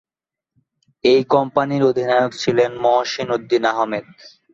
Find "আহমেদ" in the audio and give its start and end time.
3.71-4.05